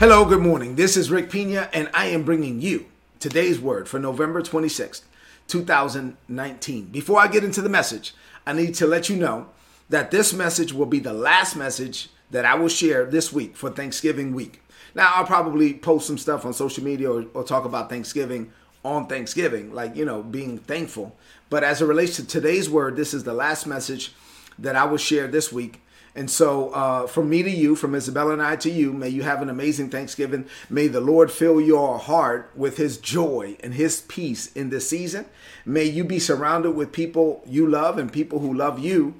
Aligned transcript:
Hello, 0.00 0.24
good 0.24 0.40
morning. 0.40 0.76
This 0.76 0.96
is 0.96 1.10
Rick 1.10 1.28
Pina, 1.28 1.68
and 1.72 1.90
I 1.92 2.06
am 2.06 2.22
bringing 2.22 2.60
you 2.60 2.86
today's 3.18 3.58
word 3.58 3.88
for 3.88 3.98
November 3.98 4.40
26th, 4.42 5.02
2019. 5.48 6.84
Before 6.84 7.18
I 7.18 7.26
get 7.26 7.42
into 7.42 7.60
the 7.60 7.68
message, 7.68 8.14
I 8.46 8.52
need 8.52 8.76
to 8.76 8.86
let 8.86 9.08
you 9.08 9.16
know 9.16 9.48
that 9.88 10.12
this 10.12 10.32
message 10.32 10.72
will 10.72 10.86
be 10.86 11.00
the 11.00 11.12
last 11.12 11.56
message 11.56 12.10
that 12.30 12.44
I 12.44 12.54
will 12.54 12.68
share 12.68 13.06
this 13.06 13.32
week 13.32 13.56
for 13.56 13.70
Thanksgiving 13.70 14.34
week. 14.34 14.62
Now, 14.94 15.14
I'll 15.16 15.24
probably 15.24 15.74
post 15.74 16.06
some 16.06 16.16
stuff 16.16 16.46
on 16.46 16.52
social 16.52 16.84
media 16.84 17.10
or, 17.10 17.24
or 17.34 17.42
talk 17.42 17.64
about 17.64 17.90
Thanksgiving 17.90 18.52
on 18.84 19.08
Thanksgiving, 19.08 19.74
like, 19.74 19.96
you 19.96 20.04
know, 20.04 20.22
being 20.22 20.58
thankful. 20.58 21.16
But 21.50 21.64
as 21.64 21.82
it 21.82 21.86
relates 21.86 22.14
to 22.16 22.24
today's 22.24 22.70
word, 22.70 22.94
this 22.94 23.12
is 23.12 23.24
the 23.24 23.34
last 23.34 23.66
message 23.66 24.12
that 24.60 24.76
I 24.76 24.84
will 24.84 24.96
share 24.96 25.26
this 25.26 25.52
week 25.52 25.80
and 26.18 26.28
so, 26.28 26.70
uh, 26.70 27.06
from 27.06 27.30
me 27.30 27.44
to 27.44 27.50
you, 27.50 27.76
from 27.76 27.94
Isabella 27.94 28.32
and 28.32 28.42
I 28.42 28.56
to 28.56 28.70
you, 28.70 28.92
may 28.92 29.08
you 29.08 29.22
have 29.22 29.40
an 29.40 29.48
amazing 29.48 29.88
Thanksgiving. 29.88 30.46
May 30.68 30.88
the 30.88 31.00
Lord 31.00 31.30
fill 31.30 31.60
your 31.60 31.96
heart 31.96 32.50
with 32.56 32.76
His 32.76 32.98
joy 32.98 33.56
and 33.60 33.74
His 33.74 34.00
peace 34.00 34.52
in 34.54 34.70
this 34.70 34.90
season. 34.90 35.26
May 35.64 35.84
you 35.84 36.02
be 36.02 36.18
surrounded 36.18 36.72
with 36.72 36.90
people 36.90 37.40
you 37.46 37.68
love 37.68 37.98
and 37.98 38.12
people 38.12 38.40
who 38.40 38.52
love 38.52 38.80
you. 38.80 39.14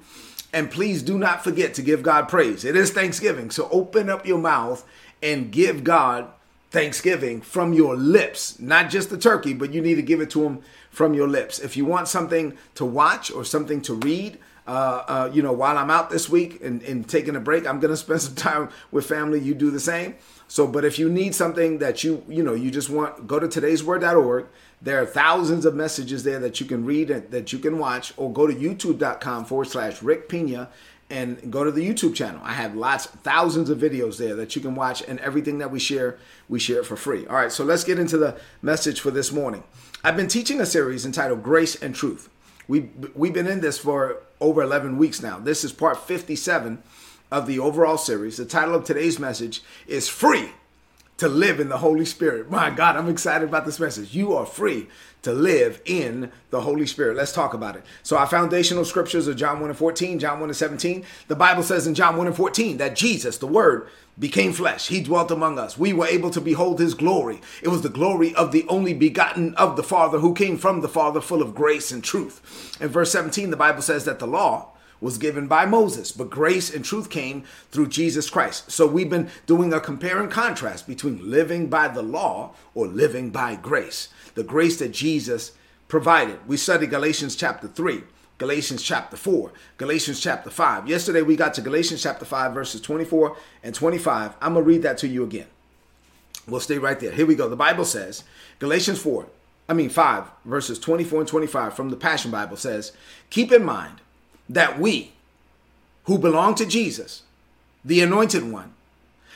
And 0.51 0.69
please 0.69 1.01
do 1.01 1.17
not 1.17 1.41
forget 1.41 1.73
to 1.75 1.81
give 1.81 2.03
God 2.03 2.27
praise. 2.27 2.65
It 2.65 2.75
is 2.75 2.91
Thanksgiving. 2.91 3.49
So, 3.49 3.69
open 3.71 4.09
up 4.09 4.25
your 4.25 4.39
mouth 4.39 4.85
and 5.23 5.53
give 5.53 5.85
God 5.85 6.27
thanksgiving 6.69 7.39
from 7.39 7.71
your 7.71 7.95
lips, 7.95 8.59
not 8.59 8.89
just 8.89 9.09
the 9.09 9.17
turkey, 9.17 9.53
but 9.53 9.71
you 9.71 9.81
need 9.81 9.95
to 9.95 10.01
give 10.01 10.19
it 10.19 10.31
to 10.31 10.43
Him 10.43 10.59
from 10.91 11.13
your 11.13 11.29
lips. 11.29 11.59
If 11.59 11.77
you 11.77 11.85
want 11.85 12.09
something 12.09 12.57
to 12.75 12.83
watch 12.83 13.31
or 13.31 13.45
something 13.45 13.79
to 13.83 13.93
read, 13.93 14.37
uh, 14.69 15.03
uh, 15.07 15.31
you 15.33 15.41
know, 15.41 15.51
while 15.51 15.79
I'm 15.79 15.89
out 15.89 16.11
this 16.11 16.29
week 16.29 16.61
and, 16.61 16.83
and 16.83 17.09
taking 17.09 17.35
a 17.35 17.39
break, 17.39 17.65
I'm 17.65 17.79
going 17.79 17.91
to 17.93 17.97
spend 17.97 18.21
some 18.21 18.35
time 18.35 18.69
with 18.91 19.07
family. 19.07 19.39
You 19.39 19.55
do 19.55 19.71
the 19.71 19.79
same. 19.79 20.15
So, 20.47 20.67
but 20.67 20.85
if 20.85 20.99
you 20.99 21.09
need 21.09 21.33
something 21.33 21.79
that 21.79 22.03
you, 22.03 22.23
you 22.27 22.43
know, 22.43 22.53
you 22.53 22.69
just 22.69 22.89
want, 22.89 23.25
go 23.25 23.39
to 23.39 23.47
today'sword.org. 23.47 24.45
There 24.81 25.01
are 25.01 25.05
thousands 25.05 25.65
of 25.65 25.73
messages 25.75 26.23
there 26.23 26.39
that 26.39 26.59
you 26.59 26.67
can 26.67 26.85
read 26.85 27.09
and 27.09 27.29
that 27.31 27.51
you 27.51 27.57
can 27.57 27.79
watch, 27.79 28.13
or 28.15 28.31
go 28.31 28.45
to 28.45 28.53
youtube.com 28.53 29.45
forward 29.45 29.65
slash 29.65 30.03
Rick 30.03 30.29
Pina 30.29 30.69
and 31.09 31.51
go 31.51 31.63
to 31.63 31.71
the 31.71 31.87
YouTube 31.87 32.13
channel. 32.13 32.39
I 32.43 32.53
have 32.53 32.75
lots, 32.75 33.07
thousands 33.07 33.71
of 33.71 33.79
videos 33.79 34.19
there 34.19 34.35
that 34.35 34.55
you 34.55 34.61
can 34.61 34.75
watch, 34.75 35.01
and 35.01 35.19
everything 35.19 35.57
that 35.57 35.71
we 35.71 35.79
share, 35.79 36.19
we 36.47 36.59
share 36.59 36.79
it 36.79 36.85
for 36.85 36.95
free. 36.95 37.25
All 37.25 37.35
right, 37.35 37.51
so 37.51 37.63
let's 37.63 37.83
get 37.83 37.97
into 37.97 38.17
the 38.17 38.39
message 38.61 38.99
for 38.99 39.09
this 39.09 39.31
morning. 39.31 39.63
I've 40.03 40.15
been 40.15 40.27
teaching 40.27 40.61
a 40.61 40.65
series 40.65 41.07
entitled 41.07 41.41
Grace 41.41 41.75
and 41.75 41.95
Truth. 41.95 42.29
We 42.69 42.91
we've 43.15 43.33
been 43.33 43.47
in 43.47 43.61
this 43.61 43.79
for 43.79 44.21
over 44.39 44.61
11 44.61 44.97
weeks 44.97 45.21
now. 45.21 45.39
This 45.39 45.63
is 45.63 45.73
part 45.73 45.97
57 45.97 46.81
of 47.31 47.47
the 47.47 47.57
overall 47.57 47.97
series. 47.97 48.37
The 48.37 48.45
title 48.45 48.75
of 48.75 48.83
today's 48.85 49.19
message 49.19 49.63
is 49.87 50.07
Free 50.07 50.51
to 51.19 51.27
Live 51.27 51.59
in 51.59 51.69
the 51.69 51.77
Holy 51.77 52.05
Spirit. 52.05 52.49
My 52.49 52.69
God, 52.69 52.95
I'm 52.95 53.09
excited 53.09 53.47
about 53.47 53.65
this 53.65 53.79
message. 53.79 54.15
You 54.15 54.33
are 54.33 54.45
free 54.45 54.87
to 55.21 55.33
live 55.33 55.81
in 55.85 56.31
the 56.49 56.61
Holy 56.61 56.85
Spirit. 56.85 57.17
Let's 57.17 57.33
talk 57.33 57.53
about 57.53 57.75
it. 57.75 57.83
So, 58.03 58.17
our 58.17 58.25
foundational 58.25 58.85
scriptures 58.85 59.27
are 59.27 59.33
John 59.33 59.59
1 59.59 59.69
and 59.69 59.77
14, 59.77 60.17
John 60.17 60.39
1 60.39 60.49
and 60.49 60.55
17. 60.55 61.03
The 61.27 61.35
Bible 61.35 61.63
says 61.63 61.87
in 61.87 61.93
John 61.93 62.15
1 62.15 62.27
and 62.27 62.35
14 62.35 62.77
that 62.77 62.95
Jesus, 62.95 63.37
the 63.37 63.47
Word, 63.47 63.89
became 64.17 64.53
flesh. 64.53 64.87
He 64.87 65.01
dwelt 65.01 65.29
among 65.29 65.59
us. 65.59 65.77
We 65.77 65.91
were 65.91 66.07
able 66.07 66.29
to 66.31 66.41
behold 66.41 66.79
his 66.79 66.93
glory. 66.93 67.41
It 67.61 67.67
was 67.67 67.81
the 67.81 67.89
glory 67.89 68.33
of 68.35 68.53
the 68.53 68.65
only 68.69 68.93
begotten 68.93 69.55
of 69.55 69.75
the 69.75 69.83
Father 69.83 70.19
who 70.19 70.33
came 70.33 70.57
from 70.57 70.79
the 70.79 70.89
Father, 70.89 71.19
full 71.19 71.41
of 71.41 71.53
grace 71.53 71.91
and 71.91 72.01
truth. 72.01 72.77
In 72.81 72.87
verse 72.87 73.11
17, 73.11 73.49
the 73.49 73.57
Bible 73.57 73.81
says 73.81 74.05
that 74.05 74.19
the 74.19 74.27
law 74.27 74.71
was 75.01 75.17
given 75.17 75.47
by 75.47 75.65
Moses, 75.65 76.11
but 76.11 76.29
grace 76.29 76.73
and 76.73 76.83
truth 76.83 77.09
came 77.09 77.43
through 77.71 77.87
Jesus 77.87 78.29
Christ. 78.29 78.71
So 78.71 78.85
we've 78.85 79.09
been 79.09 79.29
doing 79.45 79.73
a 79.73 79.79
compare 79.79 80.21
and 80.21 80.31
contrast 80.31 80.87
between 80.87 81.29
living 81.29 81.67
by 81.67 81.87
the 81.87 82.01
law 82.01 82.53
or 82.73 82.87
living 82.87 83.29
by 83.29 83.55
grace, 83.55 84.09
the 84.35 84.43
grace 84.43 84.77
that 84.79 84.91
Jesus 84.91 85.53
provided. 85.87 86.45
We 86.47 86.57
studied 86.57 86.89
Galatians 86.89 87.35
chapter 87.35 87.67
3. 87.67 88.03
Galatians 88.37 88.81
chapter 88.81 89.17
4, 89.17 89.51
Galatians 89.75 90.21
chapter 90.21 90.49
5. 90.49 90.87
Yesterday 90.87 91.21
we 91.21 91.35
got 91.35 91.53
to 91.55 91.61
Galatians 91.61 92.01
chapter 92.01 92.23
5, 92.23 92.53
verses 92.53 92.79
24 92.79 93.35
and 93.63 93.75
25. 93.75 94.33
I'm 94.39 94.53
going 94.53 94.63
to 94.63 94.67
read 94.67 94.81
that 94.83 94.97
to 94.99 95.09
you 95.09 95.25
again. 95.25 95.47
We'll 96.47 96.61
stay 96.61 96.77
right 96.77 96.97
there. 96.97 97.11
Here 97.11 97.25
we 97.25 97.35
go. 97.35 97.49
The 97.49 97.57
Bible 97.57 97.83
says, 97.83 98.23
Galatians 98.59 99.01
4, 99.01 99.27
I 99.67 99.73
mean 99.73 99.89
5, 99.89 100.23
verses 100.45 100.79
24 100.79 101.19
and 101.19 101.27
25 101.27 101.73
from 101.73 101.89
the 101.89 101.97
Passion 101.97 102.31
Bible 102.31 102.55
says, 102.55 102.93
Keep 103.29 103.51
in 103.51 103.65
mind 103.65 103.99
that 104.49 104.79
we 104.79 105.13
who 106.05 106.17
belong 106.17 106.55
to 106.55 106.65
Jesus, 106.65 107.21
the 107.85 108.01
anointed 108.01 108.51
one, 108.51 108.73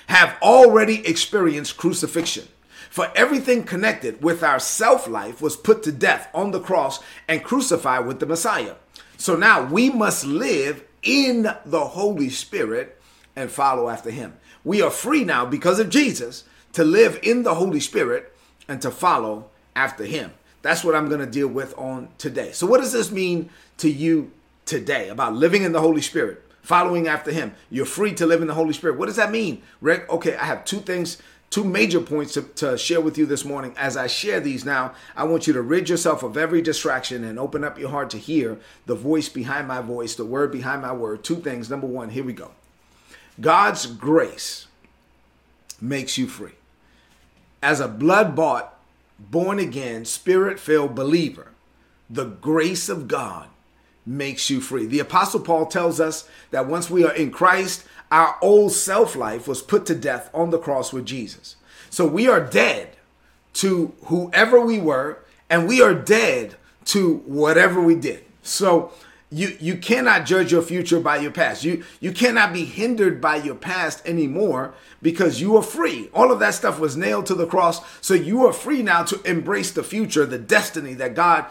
have 0.08 0.36
already 0.42 1.06
experienced 1.08 1.78
crucifixion. 1.78 2.48
For 2.90 3.12
everything 3.16 3.64
connected 3.64 4.22
with 4.22 4.44
our 4.44 4.60
self 4.60 5.08
life 5.08 5.42
was 5.42 5.56
put 5.56 5.84
to 5.84 5.92
death 5.92 6.30
on 6.34 6.52
the 6.52 6.60
cross 6.60 7.00
and 7.28 7.44
crucified 7.44 8.06
with 8.06 8.20
the 8.20 8.26
Messiah. 8.26 8.76
So 9.18 9.36
now 9.36 9.64
we 9.64 9.90
must 9.90 10.26
live 10.26 10.84
in 11.02 11.44
the 11.66 11.86
Holy 11.86 12.30
Spirit 12.30 13.00
and 13.36 13.50
follow 13.50 13.90
after 13.90 14.12
him. 14.12 14.38
We 14.64 14.82
are 14.82 14.92
free 14.92 15.24
now 15.24 15.46
because 15.46 15.80
of 15.80 15.90
Jesus 15.90 16.44
to 16.74 16.84
live 16.84 17.20
in 17.24 17.44
the 17.44 17.56
Holy 17.56 17.80
Spirit 17.80 18.34
and 18.68 18.82
to 18.82 18.92
follow 18.92 19.50
after 19.76 20.06
him. 20.06 20.34
That's 20.62 20.84
what 20.84 20.96
I'm 20.96 21.08
going 21.08 21.20
to 21.20 21.26
deal 21.26 21.48
with 21.48 21.78
on 21.78 22.10
today. 22.18 22.52
So, 22.52 22.66
what 22.66 22.80
does 22.80 22.94
this 22.94 23.12
mean 23.12 23.50
to 23.78 23.90
you 23.90 24.32
today 24.66 25.10
about 25.10 25.34
living 25.34 25.64
in 25.64 25.72
the 25.72 25.82
Holy 25.82 26.02
Spirit, 26.02 26.44
following 26.62 27.08
after 27.08 27.32
Him. 27.32 27.54
You're 27.70 27.86
free 27.86 28.14
to 28.14 28.26
live 28.26 28.42
in 28.42 28.48
the 28.48 28.54
Holy 28.54 28.74
Spirit. 28.74 28.98
What 28.98 29.08
does 29.08 29.16
that 29.18 29.32
mean, 29.32 29.62
Rick? 29.82 30.10
Okay, 30.10 30.36
I 30.36 30.46
have 30.46 30.66
two 30.66 30.80
things, 30.80 31.22
two 31.50 31.64
major 31.64 32.00
points 32.00 32.34
to, 32.34 32.42
to 32.42 32.78
share 32.78 33.02
with 33.02 33.18
you 33.18 33.26
this 33.26 33.46
morning. 33.46 33.74
As 33.78 33.98
I 33.98 34.08
share 34.08 34.40
these 34.40 34.66
now, 34.66 34.94
I 35.16 35.24
want 35.26 35.48
you 35.48 35.54
to 35.54 35.62
rid 35.62 35.90
yourself 35.90 36.24
of 36.24 36.38
every 36.38 36.62
distraction 36.62 37.24
and 37.24 37.38
open 37.38 37.64
up 37.64 37.78
your 37.78 37.90
heart 37.90 38.10
to 38.12 38.18
hear 38.18 38.58
the 38.86 38.96
voice 38.96 39.30
behind 39.30 39.68
my 39.68 39.82
voice, 39.82 40.16
the 40.16 40.26
word 40.26 40.52
behind 40.52 40.82
my 40.82 40.94
word. 40.94 41.24
Two 41.24 41.38
things. 41.38 41.70
Number 41.70 41.88
one, 41.88 42.10
here 42.10 42.24
we 42.24 42.34
go. 42.34 42.52
God's 43.40 43.86
grace 43.86 44.68
makes 45.82 46.18
you 46.18 46.28
free. 46.28 46.54
As 47.62 47.80
a 47.80 47.88
blood 47.88 48.36
bought, 48.36 48.80
born 49.20 49.60
again, 49.60 50.06
spirit 50.06 50.60
filled 50.60 50.96
believer, 50.96 51.48
the 52.10 52.26
grace 52.26 52.90
of 52.90 53.08
God 53.08 53.48
makes 54.06 54.50
you 54.50 54.62
free. 54.62 54.86
The 54.86 55.00
Apostle 55.00 55.40
Paul 55.40 55.66
tells 55.66 56.00
us 56.00 56.28
that 56.52 56.68
once 56.68 56.90
we 56.90 57.06
are 57.06 57.14
in 57.14 57.32
Christ, 57.32 57.86
our 58.12 58.38
old 58.42 58.72
self 58.72 59.16
life 59.16 59.48
was 59.48 59.62
put 59.62 59.86
to 59.88 59.96
death 59.96 60.30
on 60.34 60.50
the 60.52 60.60
cross 60.60 60.94
with 60.94 61.06
Jesus. 61.06 61.56
So 61.90 62.06
we 62.08 62.28
are 62.28 62.42
dead 62.42 62.96
to 63.54 63.94
whoever 64.06 64.60
we 64.60 64.80
were, 64.80 65.20
and 65.50 65.68
we 65.68 65.82
are 65.82 65.94
dead 65.94 66.56
to 66.86 67.18
whatever 67.26 67.82
we 67.82 67.96
did. 67.96 68.24
So 68.42 68.92
you 69.34 69.58
you 69.60 69.78
cannot 69.78 70.26
judge 70.26 70.52
your 70.52 70.62
future 70.62 71.00
by 71.00 71.18
your 71.18 71.32
past. 71.32 71.64
You 71.64 71.84
you 72.00 72.12
cannot 72.12 72.54
be 72.54 72.66
hindered 72.66 73.20
by 73.20 73.38
your 73.38 73.56
past 73.56 74.06
anymore 74.06 74.76
because 75.02 75.42
you 75.42 75.58
are 75.58 75.64
free. 75.64 76.10
All 76.14 76.32
of 76.32 76.40
that 76.40 76.54
stuff 76.54 76.80
was 76.80 76.96
nailed 76.96 77.26
to 77.28 77.36
the 77.36 77.48
cross, 77.48 77.82
so 78.00 78.14
you 78.14 78.46
are 78.46 78.54
free 78.54 78.84
now 78.84 79.04
to 79.04 79.22
embrace 79.24 79.72
the 79.72 79.84
future, 79.84 80.26
the 80.26 80.38
destiny 80.38 80.94
that 80.96 81.16
God 81.16 81.46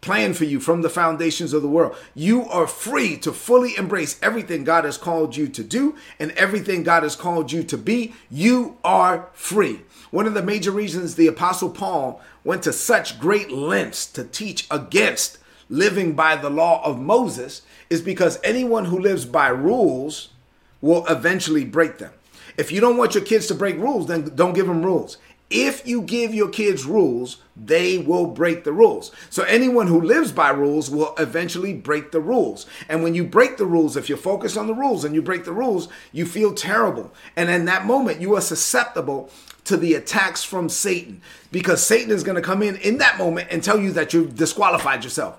plan 0.00 0.34
for 0.34 0.44
you 0.44 0.60
from 0.60 0.82
the 0.82 0.90
foundations 0.90 1.52
of 1.52 1.62
the 1.62 1.68
world. 1.68 1.96
You 2.14 2.46
are 2.46 2.66
free 2.66 3.16
to 3.18 3.32
fully 3.32 3.76
embrace 3.76 4.18
everything 4.22 4.64
God 4.64 4.84
has 4.84 4.96
called 4.96 5.36
you 5.36 5.48
to 5.48 5.62
do 5.62 5.96
and 6.18 6.30
everything 6.32 6.82
God 6.82 7.02
has 7.02 7.16
called 7.16 7.52
you 7.52 7.62
to 7.64 7.76
be. 7.76 8.14
You 8.30 8.78
are 8.82 9.28
free. 9.32 9.82
One 10.10 10.26
of 10.26 10.34
the 10.34 10.42
major 10.42 10.70
reasons 10.70 11.14
the 11.14 11.26
Apostle 11.26 11.70
Paul 11.70 12.20
went 12.44 12.62
to 12.64 12.72
such 12.72 13.20
great 13.20 13.50
lengths 13.50 14.06
to 14.12 14.24
teach 14.24 14.66
against 14.70 15.38
living 15.68 16.14
by 16.14 16.36
the 16.36 16.50
law 16.50 16.82
of 16.84 16.98
Moses 16.98 17.62
is 17.88 18.02
because 18.02 18.40
anyone 18.42 18.86
who 18.86 18.98
lives 18.98 19.24
by 19.24 19.48
rules 19.48 20.30
will 20.80 21.06
eventually 21.06 21.64
break 21.64 21.98
them. 21.98 22.12
If 22.56 22.72
you 22.72 22.80
don't 22.80 22.96
want 22.96 23.14
your 23.14 23.24
kids 23.24 23.46
to 23.46 23.54
break 23.54 23.76
rules, 23.76 24.06
then 24.06 24.34
don't 24.34 24.54
give 24.54 24.66
them 24.66 24.84
rules. 24.84 25.18
If 25.50 25.84
you 25.84 26.02
give 26.02 26.32
your 26.32 26.48
kids 26.48 26.84
rules, 26.84 27.38
they 27.56 27.98
will 27.98 28.28
break 28.28 28.62
the 28.62 28.72
rules. 28.72 29.10
So 29.30 29.42
anyone 29.42 29.88
who 29.88 30.00
lives 30.00 30.30
by 30.30 30.50
rules 30.50 30.88
will 30.88 31.12
eventually 31.18 31.74
break 31.74 32.12
the 32.12 32.20
rules. 32.20 32.66
And 32.88 33.02
when 33.02 33.16
you 33.16 33.24
break 33.24 33.56
the 33.56 33.66
rules, 33.66 33.96
if 33.96 34.08
you're 34.08 34.16
focused 34.16 34.56
on 34.56 34.68
the 34.68 34.74
rules 34.74 35.04
and 35.04 35.12
you 35.12 35.22
break 35.22 35.44
the 35.44 35.52
rules, 35.52 35.88
you 36.12 36.24
feel 36.24 36.54
terrible. 36.54 37.12
And 37.34 37.50
in 37.50 37.64
that 37.64 37.84
moment, 37.84 38.20
you 38.20 38.36
are 38.36 38.40
susceptible 38.40 39.28
to 39.64 39.76
the 39.76 39.94
attacks 39.94 40.44
from 40.44 40.68
Satan 40.68 41.20
because 41.50 41.84
Satan 41.84 42.12
is 42.12 42.22
going 42.22 42.36
to 42.36 42.42
come 42.42 42.62
in 42.62 42.76
in 42.76 42.98
that 42.98 43.18
moment 43.18 43.48
and 43.50 43.62
tell 43.62 43.78
you 43.80 43.92
that 43.92 44.14
you've 44.14 44.36
disqualified 44.36 45.02
yourself 45.02 45.38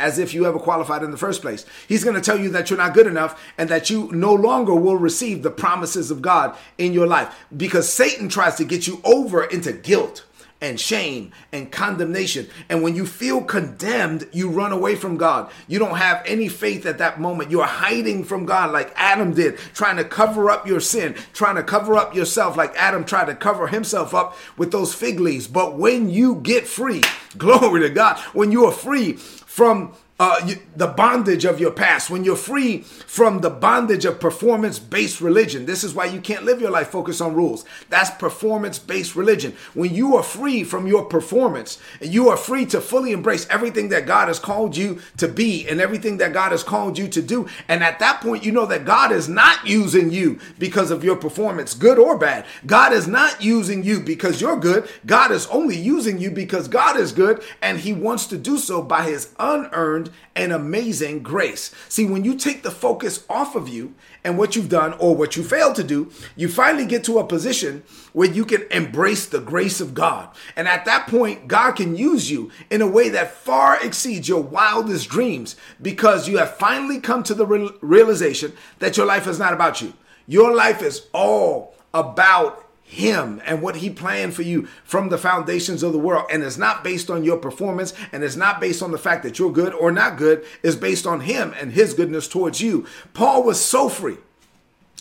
as 0.00 0.18
if 0.18 0.34
you 0.34 0.46
ever 0.46 0.58
qualified 0.58 1.02
in 1.02 1.10
the 1.10 1.16
first 1.16 1.42
place. 1.42 1.64
He's 1.86 2.02
going 2.02 2.16
to 2.16 2.22
tell 2.22 2.38
you 2.38 2.48
that 2.50 2.70
you're 2.70 2.78
not 2.78 2.94
good 2.94 3.06
enough 3.06 3.40
and 3.58 3.68
that 3.68 3.90
you 3.90 4.10
no 4.12 4.34
longer 4.34 4.74
will 4.74 4.96
receive 4.96 5.42
the 5.42 5.50
promises 5.50 6.10
of 6.10 6.22
God 6.22 6.56
in 6.78 6.92
your 6.92 7.06
life 7.06 7.34
because 7.56 7.92
Satan 7.92 8.28
tries 8.28 8.56
to 8.56 8.64
get 8.64 8.86
you 8.86 9.00
over 9.04 9.44
into 9.44 9.72
guilt 9.72 10.24
and 10.60 10.78
shame 10.78 11.32
and 11.52 11.72
condemnation. 11.72 12.48
And 12.68 12.82
when 12.82 12.94
you 12.94 13.06
feel 13.06 13.42
condemned, 13.42 14.28
you 14.32 14.50
run 14.50 14.72
away 14.72 14.94
from 14.94 15.16
God. 15.16 15.50
You 15.68 15.78
don't 15.78 15.96
have 15.96 16.22
any 16.26 16.48
faith 16.48 16.84
at 16.86 16.98
that 16.98 17.20
moment. 17.20 17.50
You're 17.50 17.64
hiding 17.64 18.24
from 18.24 18.44
God 18.44 18.70
like 18.70 18.92
Adam 18.96 19.32
did, 19.32 19.56
trying 19.74 19.96
to 19.96 20.04
cover 20.04 20.50
up 20.50 20.66
your 20.66 20.80
sin, 20.80 21.14
trying 21.32 21.56
to 21.56 21.62
cover 21.62 21.96
up 21.96 22.14
yourself 22.14 22.56
like 22.56 22.74
Adam 22.76 23.04
tried 23.04 23.26
to 23.26 23.34
cover 23.34 23.68
himself 23.68 24.14
up 24.14 24.36
with 24.56 24.70
those 24.70 24.94
fig 24.94 25.18
leaves. 25.18 25.46
But 25.46 25.78
when 25.78 26.10
you 26.10 26.36
get 26.36 26.66
free, 26.66 27.02
glory 27.38 27.80
to 27.80 27.90
God, 27.90 28.18
when 28.34 28.52
you 28.52 28.66
are 28.66 28.72
free 28.72 29.18
from 29.60 29.92
uh, 30.20 30.38
you, 30.44 30.56
the 30.76 30.86
bondage 30.86 31.46
of 31.46 31.58
your 31.58 31.70
past, 31.70 32.10
when 32.10 32.24
you're 32.24 32.36
free 32.36 32.82
from 32.82 33.40
the 33.40 33.48
bondage 33.48 34.04
of 34.04 34.20
performance 34.20 34.78
based 34.78 35.18
religion. 35.22 35.64
This 35.64 35.82
is 35.82 35.94
why 35.94 36.04
you 36.04 36.20
can't 36.20 36.44
live 36.44 36.60
your 36.60 36.70
life 36.70 36.88
focused 36.88 37.22
on 37.22 37.34
rules. 37.34 37.64
That's 37.88 38.10
performance 38.10 38.78
based 38.78 39.16
religion. 39.16 39.56
When 39.72 39.94
you 39.94 40.16
are 40.16 40.22
free 40.22 40.62
from 40.62 40.86
your 40.86 41.06
performance, 41.06 41.78
and 42.02 42.12
you 42.12 42.28
are 42.28 42.36
free 42.36 42.66
to 42.66 42.82
fully 42.82 43.12
embrace 43.12 43.46
everything 43.48 43.88
that 43.88 44.06
God 44.06 44.28
has 44.28 44.38
called 44.38 44.76
you 44.76 45.00
to 45.16 45.26
be 45.26 45.66
and 45.66 45.80
everything 45.80 46.18
that 46.18 46.34
God 46.34 46.52
has 46.52 46.62
called 46.62 46.98
you 46.98 47.08
to 47.08 47.22
do. 47.22 47.48
And 47.66 47.82
at 47.82 47.98
that 48.00 48.20
point, 48.20 48.44
you 48.44 48.52
know 48.52 48.66
that 48.66 48.84
God 48.84 49.12
is 49.12 49.26
not 49.26 49.66
using 49.66 50.10
you 50.10 50.38
because 50.58 50.90
of 50.90 51.02
your 51.02 51.16
performance, 51.16 51.72
good 51.72 51.98
or 51.98 52.18
bad. 52.18 52.44
God 52.66 52.92
is 52.92 53.08
not 53.08 53.42
using 53.42 53.82
you 53.82 54.00
because 54.00 54.42
you're 54.42 54.60
good. 54.60 54.86
God 55.06 55.30
is 55.30 55.46
only 55.46 55.76
using 55.76 56.18
you 56.18 56.30
because 56.30 56.68
God 56.68 56.98
is 56.98 57.12
good 57.12 57.42
and 57.62 57.80
He 57.80 57.94
wants 57.94 58.26
to 58.26 58.36
do 58.36 58.58
so 58.58 58.82
by 58.82 59.04
His 59.04 59.30
unearned 59.38 60.09
and 60.34 60.52
amazing 60.52 61.22
grace. 61.22 61.74
See, 61.88 62.06
when 62.06 62.24
you 62.24 62.36
take 62.36 62.62
the 62.62 62.70
focus 62.70 63.24
off 63.28 63.54
of 63.54 63.68
you 63.68 63.94
and 64.24 64.38
what 64.38 64.56
you've 64.56 64.68
done 64.68 64.94
or 64.94 65.14
what 65.14 65.36
you 65.36 65.42
failed 65.42 65.76
to 65.76 65.84
do, 65.84 66.10
you 66.36 66.48
finally 66.48 66.86
get 66.86 67.04
to 67.04 67.18
a 67.18 67.26
position 67.26 67.82
where 68.12 68.30
you 68.30 68.44
can 68.44 68.62
embrace 68.70 69.26
the 69.26 69.40
grace 69.40 69.80
of 69.80 69.94
God. 69.94 70.28
And 70.56 70.68
at 70.68 70.84
that 70.84 71.06
point, 71.06 71.48
God 71.48 71.72
can 71.72 71.96
use 71.96 72.30
you 72.30 72.50
in 72.70 72.82
a 72.82 72.86
way 72.86 73.08
that 73.10 73.34
far 73.34 73.82
exceeds 73.84 74.28
your 74.28 74.42
wildest 74.42 75.08
dreams 75.08 75.56
because 75.80 76.28
you 76.28 76.38
have 76.38 76.56
finally 76.56 77.00
come 77.00 77.22
to 77.24 77.34
the 77.34 77.46
realization 77.80 78.52
that 78.78 78.96
your 78.96 79.06
life 79.06 79.26
is 79.26 79.38
not 79.38 79.52
about 79.52 79.80
you. 79.80 79.94
Your 80.26 80.54
life 80.54 80.82
is 80.82 81.06
all 81.12 81.74
about 81.92 82.64
him 82.90 83.40
and 83.44 83.62
what 83.62 83.76
he 83.76 83.88
planned 83.88 84.34
for 84.34 84.42
you 84.42 84.66
from 84.82 85.10
the 85.10 85.18
foundations 85.18 85.84
of 85.84 85.92
the 85.92 85.98
world. 85.98 86.26
And 86.30 86.42
it's 86.42 86.58
not 86.58 86.82
based 86.82 87.08
on 87.08 87.22
your 87.22 87.36
performance 87.36 87.94
and 88.10 88.24
it's 88.24 88.34
not 88.34 88.60
based 88.60 88.82
on 88.82 88.90
the 88.90 88.98
fact 88.98 89.22
that 89.22 89.38
you're 89.38 89.52
good 89.52 89.72
or 89.72 89.92
not 89.92 90.18
good. 90.18 90.44
It's 90.64 90.74
based 90.74 91.06
on 91.06 91.20
him 91.20 91.54
and 91.60 91.72
his 91.72 91.94
goodness 91.94 92.26
towards 92.26 92.60
you. 92.60 92.86
Paul 93.14 93.44
was 93.44 93.64
so 93.64 93.88
free 93.88 94.16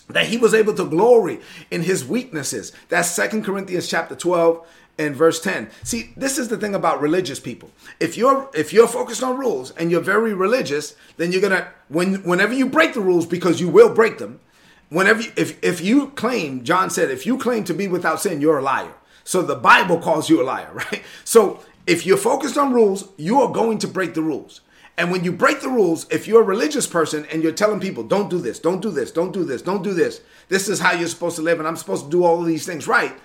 that 0.07 0.27
he 0.27 0.37
was 0.37 0.53
able 0.53 0.75
to 0.75 0.85
glory 0.85 1.39
in 1.71 1.81
his 1.81 2.05
weaknesses. 2.05 2.71
That's 2.89 3.09
Second 3.09 3.43
corinthians 3.43 3.87
chapter 3.87 4.15
12 4.15 4.67
and 4.99 5.15
verse 5.15 5.39
10 5.39 5.69
see 5.81 6.11
this 6.17 6.37
is 6.37 6.49
the 6.49 6.57
thing 6.57 6.75
about 6.75 7.01
religious 7.01 7.39
people. 7.39 7.71
If 7.99 8.17
you're 8.17 8.49
if 8.53 8.71
you're 8.71 8.87
focused 8.87 9.23
on 9.23 9.39
rules 9.39 9.71
and 9.71 9.89
you're 9.89 10.01
very 10.01 10.33
religious 10.33 10.95
then 11.17 11.31
you're 11.31 11.41
gonna 11.41 11.69
when 11.87 12.15
whenever 12.23 12.53
you 12.53 12.67
break 12.67 12.93
the 12.93 13.01
rules 13.01 13.25
because 13.25 13.59
you 13.59 13.69
will 13.69 13.93
break 13.93 14.19
them 14.19 14.41
whenever 14.89 15.21
you, 15.21 15.31
if 15.35 15.63
if 15.63 15.81
you 15.81 16.09
claim 16.11 16.63
John 16.63 16.89
said 16.89 17.09
if 17.09 17.25
you 17.25 17.37
claim 17.37 17.63
to 17.65 17.73
be 17.73 17.87
without 17.87 18.21
sin 18.21 18.41
you're 18.41 18.59
a 18.59 18.63
liar. 18.63 18.93
So 19.23 19.41
the 19.41 19.55
Bible 19.55 19.99
calls 19.99 20.29
you 20.29 20.41
a 20.41 20.43
liar, 20.43 20.71
right? 20.73 21.03
So 21.23 21.59
if 21.85 22.05
you're 22.05 22.17
focused 22.17 22.57
on 22.57 22.73
rules, 22.73 23.09
you 23.17 23.41
are 23.41 23.51
going 23.51 23.77
to 23.79 23.87
break 23.87 24.13
the 24.13 24.21
rules. 24.21 24.61
And 24.97 25.11
when 25.11 25.23
you 25.23 25.31
break 25.31 25.61
the 25.61 25.69
rules, 25.69 26.05
if 26.11 26.27
you're 26.27 26.41
a 26.41 26.45
religious 26.45 26.85
person 26.85 27.25
and 27.31 27.41
you're 27.41 27.53
telling 27.53 27.79
people, 27.79 28.03
don't 28.03 28.29
do 28.29 28.37
this, 28.37 28.59
don't 28.59 28.81
do 28.81 28.91
this, 28.91 29.11
don't 29.11 29.31
do 29.31 29.45
this, 29.45 29.61
don't 29.61 29.81
do 29.81 29.93
this, 29.93 30.19
this 30.49 30.67
is 30.67 30.81
how 30.81 30.91
you're 30.91 31.07
supposed 31.07 31.37
to 31.37 31.41
live, 31.41 31.57
and 31.57 31.67
I'm 31.67 31.77
supposed 31.77 32.03
to 32.05 32.11
do 32.11 32.25
all 32.25 32.41
of 32.41 32.47
these 32.47 32.65
things 32.65 32.85
right, 32.85 33.17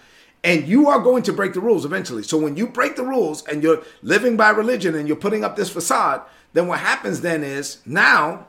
and 0.44 0.68
you 0.68 0.88
are 0.88 1.00
going 1.00 1.24
to 1.24 1.32
break 1.32 1.52
the 1.52 1.60
rules 1.60 1.84
eventually. 1.84 2.22
So 2.22 2.38
when 2.38 2.56
you 2.56 2.68
break 2.68 2.94
the 2.94 3.02
rules 3.02 3.44
and 3.46 3.60
you're 3.60 3.82
living 4.02 4.36
by 4.36 4.50
religion 4.50 4.94
and 4.94 5.08
you're 5.08 5.16
putting 5.16 5.42
up 5.42 5.56
this 5.56 5.70
facade, 5.70 6.22
then 6.52 6.68
what 6.68 6.78
happens 6.78 7.22
then 7.22 7.42
is 7.42 7.78
now 7.84 8.46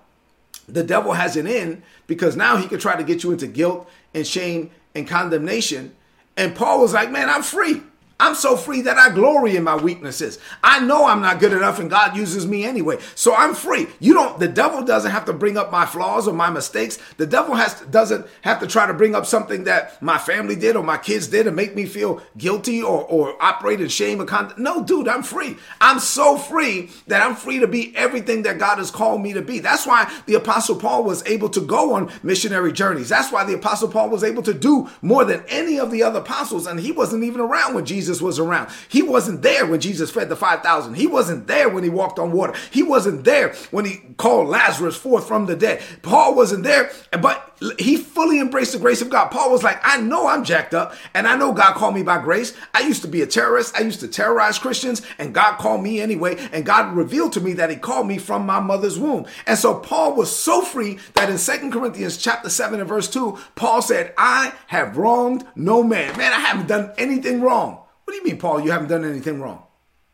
the 0.68 0.84
devil 0.84 1.14
has 1.14 1.36
an 1.36 1.48
in 1.48 1.84
because 2.08 2.36
now 2.36 2.58
he 2.58 2.68
can 2.68 2.80
try 2.80 2.96
to 2.96 3.04
get 3.04 3.24
you 3.24 3.32
into 3.32 3.48
guilt 3.48 3.90
and 4.14 4.26
shame 4.26 4.72
and 4.94 5.08
condemnation. 5.08 5.96
And 6.38 6.56
Paul 6.56 6.82
was 6.82 6.94
like, 6.94 7.12
man, 7.12 7.30
I'm 7.30 7.44
free. 7.44 7.82
I'm 8.18 8.34
so 8.34 8.56
free 8.56 8.82
that 8.82 8.98
I 8.98 9.10
glory 9.14 9.58
in 9.58 9.64
my 9.64 9.76
weaknesses. 9.76 10.40
I 10.64 10.80
know 10.80 11.06
I'm 11.06 11.22
not 11.22 11.42
good 11.42 11.52
enough 11.52 11.80
and 11.80 11.90
God 11.90 12.16
uses 12.16 12.48
me 12.48 12.64
anyway. 12.64 12.98
So 13.14 13.36
I'm 13.36 13.54
free. 13.54 13.88
You 14.00 14.14
don't 14.14 14.40
the 14.40 14.48
devil 14.48 14.84
doesn't 14.84 15.12
have 15.12 15.26
to 15.26 15.34
bring 15.34 15.58
up 15.58 15.70
my 15.70 15.86
flaws 15.86 16.26
or 16.26 16.34
my 16.34 16.50
mistakes. 16.50 16.98
The 17.18 17.28
devil 17.28 17.56
has 17.56 17.78
to, 17.82 17.86
doesn't 17.88 18.26
have 18.42 18.62
to 18.62 18.68
try 18.68 18.88
to 18.88 18.94
bring 18.94 19.16
up 19.16 19.26
something 19.26 19.66
that 19.66 20.02
my 20.02 20.18
family 20.18 20.56
did 20.56 20.78
or 20.78 20.84
my 20.84 20.98
kids 20.98 21.28
did 21.28 21.46
and 21.46 21.58
make 21.58 21.76
me 21.76 21.86
feel 21.86 22.22
guilty 22.38 22.82
or 22.82 23.04
or 23.04 23.36
operate 23.44 23.82
in 23.82 23.90
shame 23.90 24.22
or 24.22 24.26
con- 24.26 24.54
No, 24.58 24.82
dude, 24.82 25.10
I'm 25.10 25.24
free. 25.24 25.58
I'm 25.82 26.00
so 26.00 26.38
free 26.38 26.92
that 27.08 27.22
I'm 27.22 27.36
free 27.36 27.60
to 27.60 27.68
be 27.68 27.94
everything 27.98 28.44
that 28.44 28.60
God 28.60 28.78
has 28.78 28.92
called 28.92 29.22
me 29.22 29.34
to 29.34 29.42
be. 29.42 29.60
That's 29.60 29.86
why 29.86 30.10
the 30.26 30.36
apostle 30.36 30.78
Paul 30.78 31.04
was 31.04 31.26
able 31.28 31.50
to 31.50 31.60
go 31.60 31.96
on 31.96 32.10
missionary 32.24 32.72
journeys. 32.72 33.10
That's 33.10 33.34
why 33.34 33.44
the 33.44 33.56
apostle 33.56 33.90
Paul 33.90 34.10
was 34.10 34.24
able 34.24 34.44
to 34.44 34.54
do 34.54 34.90
more 35.02 35.26
than 35.26 35.44
any 35.50 35.78
of 35.80 35.92
the 35.92 36.02
other 36.02 36.20
apostles 36.20 36.66
and 36.66 36.80
he 36.80 36.94
wasn't 36.94 37.26
even 37.26 37.42
around 37.42 37.76
when 37.76 37.86
Jesus 37.86 38.05
Jesus 38.06 38.22
was 38.22 38.38
around. 38.38 38.70
He 38.88 39.02
wasn't 39.02 39.42
there 39.42 39.66
when 39.66 39.80
Jesus 39.80 40.12
fed 40.12 40.30
the 40.30 40.36
5,000. 40.36 40.94
He 40.94 41.08
wasn't 41.08 41.48
there 41.48 41.70
when 41.70 41.84
he 41.84 41.90
walked 41.90 42.20
on 42.20 42.32
water. 42.32 42.54
He 42.70 42.84
wasn't 42.84 43.24
there 43.24 43.56
when 43.72 43.86
he 43.86 44.02
called 44.18 44.48
Lazarus 44.48 44.96
forth 44.96 45.28
from 45.28 45.48
the 45.48 45.56
dead. 45.56 45.82
Paul 46.04 46.36
wasn't 46.36 46.64
there, 46.64 46.92
but 47.12 47.58
he 47.80 47.98
fully 47.98 48.40
embraced 48.40 48.74
the 48.74 48.80
grace 48.80 49.02
of 49.02 49.10
God. 49.10 49.30
Paul 49.30 49.52
was 49.52 49.64
like, 49.64 49.80
I 49.82 50.00
know 50.00 50.28
I'm 50.28 50.44
jacked 50.44 50.76
up 50.76 50.94
and 51.16 51.26
I 51.26 51.36
know 51.36 51.52
God 51.52 51.74
called 51.76 51.96
me 51.96 52.04
by 52.04 52.22
grace. 52.22 52.54
I 52.76 52.82
used 52.82 53.02
to 53.02 53.08
be 53.08 53.24
a 53.24 53.26
terrorist. 53.26 53.76
I 53.76 53.82
used 53.82 54.02
to 54.02 54.08
terrorize 54.08 54.60
Christians 54.60 55.02
and 55.18 55.34
God 55.34 55.58
called 55.58 55.82
me 55.82 56.00
anyway. 56.00 56.36
And 56.52 56.64
God 56.64 56.96
revealed 56.96 57.34
to 57.34 57.42
me 57.42 57.54
that 57.54 57.72
he 57.72 57.76
called 57.76 58.08
me 58.08 58.20
from 58.20 58.46
my 58.46 58.60
mother's 58.60 59.00
womb. 59.00 59.26
And 59.48 59.58
so 59.58 59.80
Paul 59.80 60.16
was 60.16 60.36
so 60.36 60.62
free 60.62 61.00
that 61.16 61.30
in 61.30 61.40
Second 61.40 61.72
Corinthians 61.72 62.18
chapter 62.18 62.50
7 62.50 62.80
and 62.80 62.90
verse 62.90 63.10
2, 63.10 63.38
Paul 63.56 63.82
said, 63.82 64.14
I 64.16 64.54
have 64.68 64.98
wronged 64.98 65.46
no 65.56 65.82
man. 65.82 66.18
Man, 66.18 66.34
I 66.34 66.40
haven't 66.40 66.68
done 66.68 66.92
anything 66.98 67.42
wrong. 67.42 67.85
Do 68.16 68.20
you 68.20 68.28
mean, 68.28 68.38
Paul? 68.38 68.62
You 68.62 68.72
haven't 68.72 68.88
done 68.88 69.04
anything 69.04 69.42
wrong. 69.42 69.64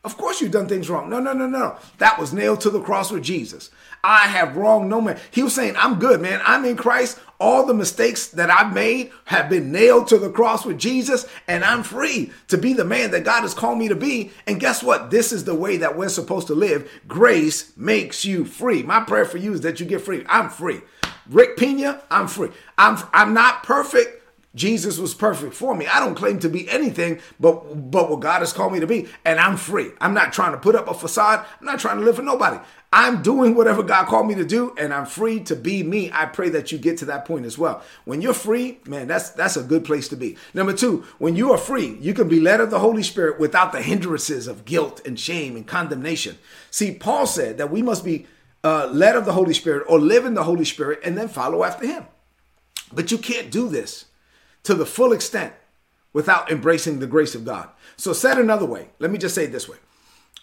Of 0.03 0.17
course 0.17 0.41
you've 0.41 0.51
done 0.51 0.67
things 0.67 0.89
wrong. 0.89 1.07
No, 1.07 1.19
no, 1.19 1.33
no, 1.33 1.45
no. 1.45 1.77
That 1.99 2.17
was 2.17 2.33
nailed 2.33 2.61
to 2.61 2.71
the 2.71 2.81
cross 2.81 3.11
with 3.11 3.21
Jesus. 3.21 3.69
I 4.03 4.21
have 4.21 4.57
wronged 4.57 4.89
no 4.89 5.01
man. 5.01 5.19
He 5.29 5.43
was 5.43 5.53
saying, 5.53 5.75
I'm 5.77 5.99
good, 5.99 6.19
man. 6.19 6.41
I'm 6.43 6.65
in 6.65 6.77
Christ. 6.77 7.19
All 7.39 7.67
the 7.67 7.75
mistakes 7.75 8.29
that 8.29 8.49
I've 8.49 8.73
made 8.73 9.11
have 9.25 9.51
been 9.51 9.71
nailed 9.71 10.07
to 10.07 10.17
the 10.17 10.31
cross 10.31 10.65
with 10.65 10.79
Jesus, 10.79 11.27
and 11.47 11.63
I'm 11.63 11.83
free 11.83 12.31
to 12.47 12.57
be 12.57 12.73
the 12.73 12.85
man 12.85 13.11
that 13.11 13.23
God 13.23 13.41
has 13.41 13.53
called 13.53 13.77
me 13.77 13.87
to 13.89 13.95
be. 13.95 14.31
And 14.47 14.59
guess 14.59 14.81
what? 14.81 15.11
This 15.11 15.31
is 15.31 15.43
the 15.43 15.53
way 15.53 15.77
that 15.77 15.95
we're 15.95 16.09
supposed 16.09 16.47
to 16.47 16.55
live. 16.55 16.89
Grace 17.07 17.71
makes 17.77 18.25
you 18.25 18.45
free. 18.45 18.81
My 18.81 19.01
prayer 19.01 19.25
for 19.25 19.37
you 19.37 19.53
is 19.53 19.61
that 19.61 19.79
you 19.79 19.85
get 19.85 20.01
free. 20.01 20.25
I'm 20.27 20.49
free. 20.49 20.81
Rick 21.29 21.57
Pina, 21.57 22.01
I'm 22.09 22.27
free. 22.27 22.49
I'm 22.79 22.97
I'm 23.13 23.35
not 23.35 23.61
perfect. 23.61 24.20
Jesus 24.53 24.97
was 24.97 25.13
perfect 25.13 25.53
for 25.53 25.73
me. 25.75 25.87
I 25.87 25.99
don't 26.01 26.15
claim 26.15 26.39
to 26.39 26.49
be 26.49 26.69
anything 26.69 27.21
but 27.39 27.89
but 27.89 28.09
what 28.09 28.19
God 28.19 28.39
has 28.39 28.51
called 28.51 28.73
me 28.73 28.81
to 28.81 28.87
be, 28.87 29.07
and 29.23 29.39
I'm 29.39 29.55
free. 29.55 29.91
I'm 30.01 30.13
not 30.13 30.33
trying 30.33 30.51
to 30.51 30.57
put 30.57 30.75
up 30.75 30.89
a 30.89 30.93
facade. 30.93 31.45
I'm 31.59 31.65
not 31.65 31.79
trying 31.79 31.99
to 31.99 32.03
live 32.03 32.17
for 32.17 32.21
nobody. 32.21 32.59
I'm 32.93 33.21
doing 33.21 33.55
whatever 33.55 33.83
God 33.83 34.07
called 34.07 34.27
me 34.27 34.35
to 34.35 34.43
do, 34.43 34.75
and 34.77 34.93
I'm 34.93 35.05
free 35.05 35.39
to 35.41 35.55
be 35.55 35.81
me. 35.81 36.11
I 36.11 36.25
pray 36.25 36.49
that 36.49 36.73
you 36.73 36.77
get 36.77 36.97
to 36.97 37.05
that 37.05 37.23
point 37.23 37.45
as 37.45 37.57
well. 37.57 37.81
When 38.03 38.21
you're 38.21 38.33
free, 38.33 38.79
man, 38.85 39.07
that's 39.07 39.29
that's 39.29 39.55
a 39.55 39.63
good 39.63 39.85
place 39.85 40.09
to 40.09 40.17
be. 40.17 40.35
Number 40.53 40.73
two, 40.73 41.05
when 41.17 41.37
you 41.37 41.53
are 41.53 41.57
free, 41.57 41.97
you 42.01 42.13
can 42.13 42.27
be 42.27 42.41
led 42.41 42.59
of 42.59 42.69
the 42.69 42.79
Holy 42.79 43.03
Spirit 43.03 43.39
without 43.39 43.71
the 43.71 43.81
hindrances 43.81 44.47
of 44.47 44.65
guilt 44.65 44.99
and 45.05 45.17
shame 45.17 45.55
and 45.55 45.65
condemnation. 45.65 46.37
See, 46.69 46.93
Paul 46.93 47.25
said 47.25 47.57
that 47.57 47.71
we 47.71 47.81
must 47.81 48.03
be 48.03 48.27
uh, 48.65 48.89
led 48.91 49.15
of 49.15 49.23
the 49.23 49.33
Holy 49.33 49.53
Spirit 49.53 49.85
or 49.87 49.97
live 49.97 50.25
in 50.25 50.33
the 50.33 50.43
Holy 50.43 50.65
Spirit 50.65 50.99
and 51.05 51.17
then 51.17 51.29
follow 51.29 51.63
after 51.63 51.87
Him. 51.87 52.05
But 52.91 53.11
you 53.11 53.17
can't 53.17 53.49
do 53.49 53.69
this 53.69 54.07
to 54.63 54.73
the 54.73 54.85
full 54.85 55.13
extent 55.13 55.53
without 56.13 56.51
embracing 56.51 56.99
the 56.99 57.07
grace 57.07 57.35
of 57.35 57.45
God. 57.45 57.69
So, 57.97 58.13
said 58.13 58.37
another 58.37 58.65
way, 58.65 58.89
let 58.99 59.11
me 59.11 59.17
just 59.17 59.35
say 59.35 59.45
it 59.45 59.51
this 59.51 59.69
way 59.69 59.77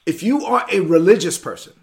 if 0.07 0.23
you 0.23 0.45
are 0.45 0.65
a 0.73 0.81
religious 0.81 1.39
person, 1.39 1.75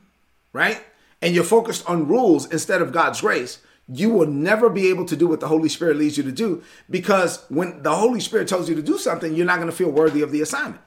right, 0.54 0.84
and 1.22 1.36
you're 1.36 1.44
focused 1.44 1.88
on 1.89 2.08
rules 2.08 2.51
instead 2.51 2.82
of 2.82 2.92
God's 2.92 3.22
grace, 3.22 3.60
you 3.88 4.10
will 4.10 4.25
never 4.25 4.70
be 4.70 4.88
able 4.88 5.06
to 5.06 5.15
do 5.15 5.27
what 5.27 5.39
the 5.39 5.48
Holy 5.48 5.70
Spirit 5.70 5.98
leads 5.98 6.18
you 6.18 6.24
to 6.24 6.32
do 6.32 6.63
because 6.89 7.46
when 7.50 7.84
the 7.84 7.96
Holy 7.96 8.20
Spirit 8.20 8.48
tells 8.48 8.68
you 8.68 8.75
to 8.75 8.82
do 8.82 8.98
something, 8.98 9.36
you're 9.36 9.46
not 9.46 9.58
going 9.58 9.70
to 9.70 9.75
feel 9.75 9.92
worthy 9.92 10.22
of 10.22 10.32
the 10.32 10.42
assignment. 10.42 10.82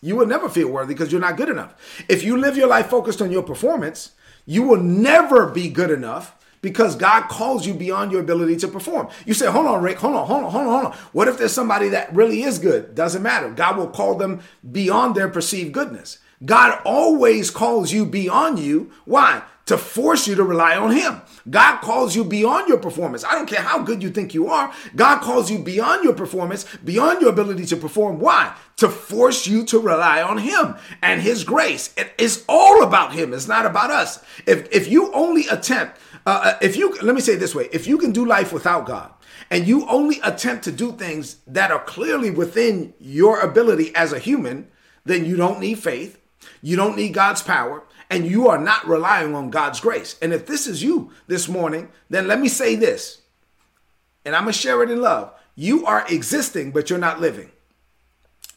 You 0.00 0.16
will 0.16 0.26
never 0.26 0.48
feel 0.48 0.70
worthy 0.70 0.94
because 0.94 1.12
you're 1.12 1.20
not 1.20 1.36
good 1.36 1.48
enough. 1.48 1.74
If 2.08 2.22
you 2.22 2.36
live 2.36 2.56
your 2.56 2.68
life 2.68 2.86
focused 2.86 3.20
on 3.20 3.32
your 3.32 3.42
performance, 3.42 4.12
you 4.46 4.62
will 4.62 4.80
never 4.80 5.48
be 5.48 5.68
good 5.68 5.90
enough 5.90 6.36
because 6.62 6.96
God 6.96 7.28
calls 7.28 7.66
you 7.66 7.74
beyond 7.74 8.12
your 8.12 8.20
ability 8.20 8.56
to 8.56 8.68
perform. 8.68 9.08
You 9.24 9.34
say, 9.34 9.50
hold 9.50 9.66
on, 9.66 9.82
Rick, 9.82 9.98
hold 9.98 10.16
on, 10.16 10.26
hold 10.26 10.44
on, 10.44 10.50
hold 10.50 10.66
on, 10.66 10.72
hold 10.72 10.92
on. 10.92 10.98
What 11.12 11.28
if 11.28 11.38
there's 11.38 11.52
somebody 11.52 11.88
that 11.90 12.14
really 12.14 12.42
is 12.42 12.58
good? 12.58 12.94
Doesn't 12.94 13.22
matter. 13.22 13.50
God 13.50 13.76
will 13.76 13.88
call 13.88 14.14
them 14.14 14.40
beyond 14.70 15.14
their 15.14 15.28
perceived 15.28 15.72
goodness. 15.72 16.18
God 16.44 16.80
always 16.84 17.50
calls 17.50 17.92
you 17.92 18.06
beyond 18.06 18.58
you. 18.58 18.90
Why? 19.04 19.42
to 19.70 19.78
force 19.78 20.26
you 20.26 20.34
to 20.34 20.42
rely 20.42 20.76
on 20.76 20.90
Him. 20.90 21.22
God 21.48 21.78
calls 21.78 22.16
you 22.16 22.24
beyond 22.24 22.68
your 22.68 22.78
performance. 22.78 23.22
I 23.22 23.36
don't 23.36 23.48
care 23.48 23.60
how 23.60 23.80
good 23.80 24.02
you 24.02 24.10
think 24.10 24.34
you 24.34 24.48
are. 24.48 24.72
God 24.96 25.20
calls 25.20 25.48
you 25.48 25.60
beyond 25.60 26.02
your 26.02 26.12
performance, 26.12 26.66
beyond 26.84 27.20
your 27.20 27.30
ability 27.30 27.66
to 27.66 27.76
perform. 27.76 28.18
Why? 28.18 28.52
To 28.78 28.88
force 28.88 29.46
you 29.46 29.64
to 29.66 29.78
rely 29.78 30.22
on 30.22 30.38
Him 30.38 30.74
and 31.02 31.22
His 31.22 31.44
grace. 31.44 31.94
It 31.96 32.12
is 32.18 32.44
all 32.48 32.82
about 32.82 33.12
Him. 33.12 33.32
It's 33.32 33.46
not 33.46 33.64
about 33.64 33.92
us. 33.92 34.24
If 34.44 34.66
if 34.72 34.88
you 34.88 35.12
only 35.12 35.46
attempt, 35.46 35.98
uh, 36.26 36.40
uh 36.44 36.58
if 36.60 36.76
you 36.76 36.96
let 37.02 37.14
me 37.14 37.20
say 37.20 37.34
it 37.34 37.40
this 37.40 37.54
way, 37.54 37.68
if 37.72 37.86
you 37.86 37.98
can 37.98 38.12
do 38.12 38.24
life 38.24 38.52
without 38.52 38.86
God, 38.86 39.12
and 39.50 39.66
you 39.66 39.86
only 39.88 40.20
attempt 40.22 40.64
to 40.64 40.72
do 40.72 40.92
things 40.92 41.36
that 41.46 41.70
are 41.70 41.82
clearly 41.84 42.30
within 42.30 42.94
your 42.98 43.40
ability 43.40 43.94
as 43.94 44.12
a 44.12 44.18
human, 44.18 44.68
then 45.04 45.24
you 45.24 45.36
don't 45.36 45.60
need 45.60 45.78
faith. 45.78 46.18
You 46.62 46.76
don't 46.76 46.96
need 46.96 47.14
God's 47.14 47.42
power 47.42 47.84
and 48.10 48.26
you 48.26 48.48
are 48.48 48.58
not 48.58 48.86
relying 48.86 49.34
on 49.34 49.50
God's 49.50 49.80
grace. 49.80 50.18
And 50.20 50.32
if 50.32 50.44
this 50.44 50.66
is 50.66 50.82
you 50.82 51.12
this 51.28 51.48
morning, 51.48 51.88
then 52.10 52.26
let 52.26 52.40
me 52.40 52.48
say 52.48 52.74
this, 52.74 53.22
and 54.24 54.34
I'm 54.34 54.46
to 54.46 54.52
share 54.52 54.82
it 54.82 54.90
in 54.90 55.00
love. 55.00 55.32
You 55.54 55.86
are 55.86 56.04
existing, 56.08 56.72
but 56.72 56.90
you're 56.90 56.98
not 56.98 57.20
living. 57.20 57.50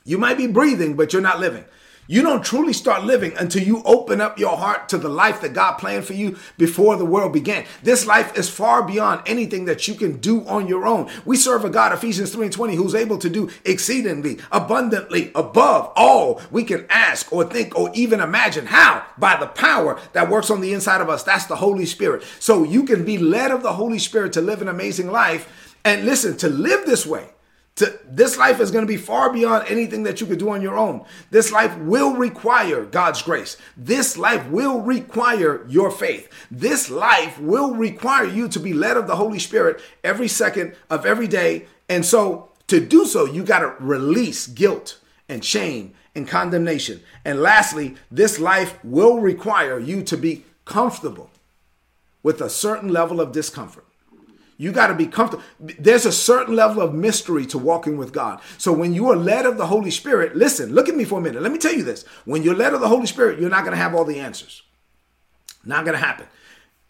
You 0.04 0.18
might 0.18 0.38
be 0.38 0.48
breathing, 0.48 0.96
but 0.96 1.14
you're 1.14 1.22
not 1.22 1.40
living. 1.40 1.66
You 2.06 2.22
don't 2.22 2.44
truly 2.44 2.74
start 2.74 3.06
living 3.06 3.32
until 3.38 3.64
you 3.64 3.82
open 3.86 4.20
up 4.20 4.38
your 4.38 4.58
heart 4.58 4.90
to 4.90 4.98
the 4.98 5.08
life 5.08 5.40
that 5.42 5.54
God 5.54 5.76
planned 5.76 6.04
for 6.04 6.14
you 6.14 6.38
before 6.58 6.98
the 6.98 7.06
world 7.06 7.32
began. 7.32 7.66
This 7.82 8.06
life 8.06 8.38
is 8.38 8.50
far 8.50 8.84
beyond 8.84 9.22
anything 9.26 9.66
that 9.66 9.88
you 9.88 9.96
can 9.96 10.18
do 10.18 10.46
on 10.46 10.68
your 10.68 10.86
own. 10.86 11.10
We 11.24 11.38
serve 11.38 11.64
a 11.64 11.70
God, 11.70 11.94
Ephesians 11.94 12.32
3 12.32 12.48
and 12.48 12.54
20, 12.54 12.76
who's 12.76 12.94
able 12.94 13.18
to 13.20 13.30
do 13.30 13.50
exceedingly, 13.64 14.40
abundantly, 14.52 15.32
above 15.34 15.94
all 15.96 16.42
we 16.52 16.66
can 16.66 16.86
ask 16.90 17.32
or 17.32 17.46
think 17.46 17.78
or 17.78 17.90
even 17.94 18.20
imagine. 18.20 18.66
How? 18.66 19.06
By 19.18 19.38
the 19.38 19.48
power 19.48 20.00
that 20.12 20.30
works 20.30 20.50
on 20.50 20.60
the 20.60 20.74
inside 20.74 21.00
of 21.00 21.10
us. 21.10 21.24
That's 21.24 21.46
the 21.46 21.56
Holy 21.56 21.86
Spirit. 21.86 22.24
So 22.40 22.64
you 22.64 22.84
can 22.84 23.06
be 23.06 23.18
led 23.18 23.52
of 23.52 23.64
the 23.64 23.74
Holy 23.74 24.00
Spirit 24.00 24.34
to 24.34 24.42
live 24.42 24.62
an 24.62 24.68
amazing 24.68 25.10
life. 25.10 25.78
And 25.86 26.06
listen, 26.06 26.36
to 26.38 26.50
live 26.50 26.86
this 26.86 27.06
way 27.06 27.30
to, 27.76 28.00
this 28.08 28.38
life 28.38 28.60
is 28.60 28.70
going 28.70 28.86
to 28.86 28.92
be 28.92 28.98
far 28.98 29.34
beyond 29.34 29.66
anything 29.68 30.04
that 30.04 30.22
you 30.22 30.28
could 30.28 30.38
do 30.38 30.52
on 30.52 30.62
your 30.62 30.78
own. 30.78 31.06
This 31.32 31.52
life 31.52 31.76
will 31.80 32.14
require 32.16 32.86
God's 32.86 33.22
grace. 33.24 33.58
This 33.76 34.16
life 34.16 34.48
will 34.50 34.82
require 34.82 35.66
your 35.68 35.90
faith. 35.90 36.30
This 36.52 36.92
life 36.92 37.40
will 37.40 37.74
require 37.74 38.26
you 38.26 38.48
to 38.50 38.60
be 38.60 38.74
led 38.74 38.96
of 38.96 39.08
the 39.08 39.16
Holy 39.16 39.40
Spirit 39.40 39.82
every 40.04 40.28
second 40.28 40.76
of 40.90 41.06
every 41.06 41.28
day. 41.28 41.66
And 41.90 42.06
so 42.06 42.50
to 42.68 42.80
do 42.80 43.06
so, 43.06 43.26
you 43.26 43.44
got 43.44 43.60
to 43.60 43.76
release 43.80 44.46
guilt 44.46 45.00
and 45.28 45.44
shame 45.44 45.94
and 46.14 46.28
condemnation. 46.28 47.02
And 47.26 47.42
lastly, 47.42 47.96
this 48.12 48.40
life 48.40 48.78
will 48.84 49.20
require 49.20 49.80
you 49.80 50.04
to 50.04 50.18
be 50.18 50.46
comfortable 50.66 51.32
with 52.22 52.40
a 52.40 52.50
certain 52.50 52.90
level 52.90 53.20
of 53.20 53.32
discomfort. 53.32 53.86
You 54.58 54.72
got 54.72 54.88
to 54.88 54.94
be 54.94 55.08
comfortable. 55.08 55.44
There's 55.60 56.06
a 56.06 56.12
certain 56.12 56.56
level 56.56 56.82
of 56.82 56.94
mystery 56.94 57.46
to 57.48 57.58
walking 57.58 57.98
with 57.98 58.14
God. 58.14 58.40
So 58.58 58.72
when 58.72 58.94
you 58.94 59.10
are 59.12 59.16
led 59.16 59.46
of 59.46 59.58
the 59.58 59.68
Holy 59.68 59.92
Spirit, 59.92 60.36
listen, 60.36 60.74
look 60.74 60.88
at 60.88 60.96
me 60.96 61.06
for 61.06 61.20
a 61.20 61.22
minute. 61.22 61.42
Let 61.42 61.52
me 61.52 61.58
tell 61.58 61.74
you 61.74 61.84
this. 61.84 62.06
When 62.26 62.44
you're 62.44 62.56
led 62.56 62.74
of 62.74 62.82
the 62.82 62.88
Holy 62.88 63.08
Spirit, 63.08 63.40
you're 63.40 63.50
not 63.50 63.62
going 63.62 63.76
to 63.76 63.82
have 63.82 63.96
all 63.96 64.06
the 64.06 64.20
answers. 64.20 64.64
Not 65.66 65.86
going 65.86 65.98
to 65.98 66.06
happen. 66.06 66.28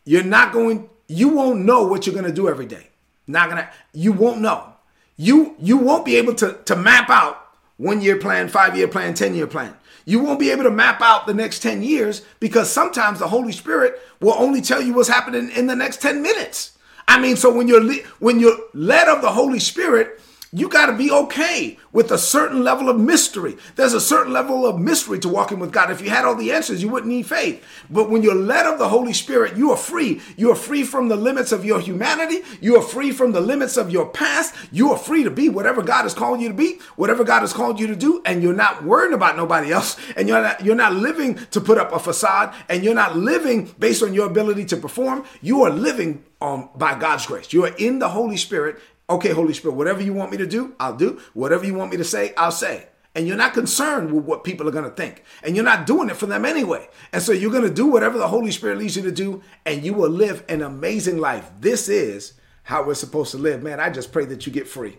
You're 0.05 0.23
not 0.23 0.51
going, 0.51 0.89
you 1.07 1.29
won't 1.29 1.61
know 1.61 1.83
what 1.87 2.05
you're 2.05 2.15
going 2.15 2.25
to 2.25 2.33
do 2.33 2.49
every 2.49 2.65
day. 2.65 2.89
Not 3.27 3.49
going 3.49 3.63
to, 3.63 3.69
you 3.93 4.11
won't 4.11 4.41
know. 4.41 4.73
You, 5.15 5.55
you 5.59 5.77
won't 5.77 6.05
be 6.05 6.17
able 6.17 6.35
to, 6.35 6.59
to 6.65 6.75
map 6.75 7.09
out 7.09 7.39
one 7.77 8.01
year 8.01 8.17
plan, 8.17 8.49
five 8.49 8.75
year 8.75 8.87
plan, 8.87 9.13
10 9.13 9.35
year 9.35 9.47
plan. 9.47 9.75
You 10.05 10.19
won't 10.19 10.39
be 10.39 10.51
able 10.51 10.63
to 10.63 10.71
map 10.71 11.01
out 11.01 11.27
the 11.27 11.33
next 11.33 11.59
10 11.59 11.81
years 11.81 12.23
because 12.39 12.69
sometimes 12.69 13.19
the 13.19 13.29
Holy 13.29 13.53
Spirit 13.53 14.01
will 14.19 14.33
only 14.33 14.61
tell 14.61 14.81
you 14.81 14.93
what's 14.93 15.07
happening 15.07 15.49
in 15.51 15.67
the 15.67 15.75
next 15.75 16.01
10 16.01 16.21
minutes. 16.21 16.77
I 17.13 17.19
mean, 17.19 17.35
so 17.35 17.53
when 17.53 17.67
you're 17.67 17.93
when 18.17 18.39
you're 18.39 18.57
led 18.73 19.07
of 19.07 19.21
the 19.21 19.29
Holy 19.29 19.59
Spirit, 19.59 20.19
you 20.53 20.69
got 20.69 20.85
to 20.85 20.93
be 20.93 21.11
okay 21.11 21.79
with 21.91 22.11
a 22.11 22.17
certain 22.17 22.63
level 22.63 22.87
of 22.87 22.99
mystery. 22.99 23.57
There's 23.75 23.93
a 23.93 24.01
certain 24.01 24.31
level 24.31 24.67
of 24.67 24.79
mystery 24.79 25.17
to 25.19 25.29
walking 25.29 25.57
with 25.57 25.71
God. 25.71 25.89
If 25.89 25.99
you 25.99 26.11
had 26.11 26.25
all 26.25 26.35
the 26.35 26.51
answers, 26.51 26.81
you 26.81 26.89
wouldn't 26.89 27.11
need 27.11 27.25
faith. 27.25 27.63
But 27.89 28.11
when 28.11 28.21
you're 28.21 28.35
led 28.35 28.67
of 28.67 28.77
the 28.77 28.89
Holy 28.89 29.13
Spirit, 29.13 29.57
you 29.57 29.71
are 29.71 29.77
free. 29.77 30.21
You 30.37 30.51
are 30.51 30.55
free 30.55 30.83
from 30.83 31.07
the 31.07 31.15
limits 31.15 31.51
of 31.51 31.65
your 31.65 31.79
humanity. 31.79 32.41
You 32.61 32.77
are 32.77 32.83
free 32.83 33.11
from 33.11 33.31
the 33.31 33.41
limits 33.41 33.77
of 33.77 33.89
your 33.89 34.07
past. 34.07 34.53
You 34.71 34.91
are 34.91 34.97
free 34.97 35.23
to 35.23 35.31
be 35.31 35.49
whatever 35.49 35.81
God 35.81 36.03
has 36.03 36.13
called 36.13 36.39
you 36.39 36.49
to 36.49 36.53
be, 36.53 36.79
whatever 36.95 37.23
God 37.23 37.41
has 37.41 37.53
called 37.53 37.79
you 37.79 37.87
to 37.87 37.95
do, 37.95 38.21
and 38.23 38.43
you're 38.43 38.53
not 38.53 38.83
worrying 38.83 39.13
about 39.13 39.35
nobody 39.35 39.71
else. 39.71 39.97
And 40.15 40.27
you're 40.27 40.41
not 40.41 40.63
you're 40.63 40.75
not 40.75 40.93
living 40.93 41.35
to 41.51 41.61
put 41.61 41.79
up 41.79 41.91
a 41.91 41.99
facade, 41.99 42.53
and 42.69 42.83
you're 42.83 42.93
not 42.93 43.17
living 43.17 43.73
based 43.79 44.03
on 44.03 44.13
your 44.13 44.27
ability 44.27 44.65
to 44.65 44.77
perform. 44.77 45.25
You 45.41 45.63
are 45.63 45.71
living 45.71 46.23
um, 46.41 46.69
by 46.75 46.99
God's 46.99 47.25
grace. 47.25 47.53
You 47.53 47.65
are 47.65 47.75
in 47.77 47.99
the 47.99 48.09
Holy 48.09 48.37
Spirit 48.37 48.79
Okay, 49.13 49.29
Holy 49.29 49.53
Spirit, 49.53 49.75
whatever 49.75 50.01
you 50.01 50.11
want 50.11 50.31
me 50.31 50.37
to 50.37 50.47
do, 50.47 50.73
I'll 50.79 50.95
do. 50.95 51.21
Whatever 51.33 51.67
you 51.67 51.75
want 51.75 51.91
me 51.91 51.97
to 51.97 52.03
say, 52.03 52.33
I'll 52.35 52.51
say. 52.51 52.87
And 53.13 53.27
you're 53.27 53.37
not 53.37 53.53
concerned 53.53 54.11
with 54.11 54.25
what 54.25 54.43
people 54.43 54.67
are 54.67 54.71
going 54.71 54.89
to 54.89 54.89
think. 54.89 55.23
And 55.43 55.55
you're 55.55 55.63
not 55.63 55.85
doing 55.85 56.09
it 56.09 56.17
for 56.17 56.25
them 56.25 56.45
anyway. 56.45 56.89
And 57.11 57.21
so 57.21 57.31
you're 57.31 57.51
going 57.51 57.61
to 57.61 57.73
do 57.73 57.85
whatever 57.85 58.17
the 58.17 58.27
Holy 58.27 58.49
Spirit 58.49 58.79
leads 58.79 58.95
you 58.95 59.03
to 59.03 59.11
do, 59.11 59.43
and 59.67 59.83
you 59.83 59.93
will 59.93 60.09
live 60.09 60.43
an 60.49 60.63
amazing 60.63 61.19
life. 61.19 61.47
This 61.59 61.89
is 61.89 62.33
how 62.63 62.83
we're 62.83 62.95
supposed 62.95 63.29
to 63.31 63.37
live. 63.37 63.61
Man, 63.61 63.79
I 63.79 63.91
just 63.91 64.11
pray 64.11 64.25
that 64.25 64.47
you 64.47 64.51
get 64.51 64.67
free. 64.67 64.97